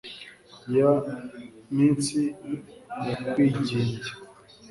ya 0.75 0.91
minsi 1.75 2.17
yakwigimbye 3.07 3.99